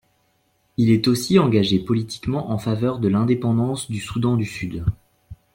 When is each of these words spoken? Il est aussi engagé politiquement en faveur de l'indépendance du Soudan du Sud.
Il 0.77 0.89
est 0.89 1.07
aussi 1.07 1.37
engagé 1.37 1.77
politiquement 1.77 2.49
en 2.49 2.57
faveur 2.57 2.97
de 2.97 3.07
l'indépendance 3.07 3.87
du 3.87 3.99
Soudan 3.99 4.35
du 4.35 4.45
Sud. 4.45 4.83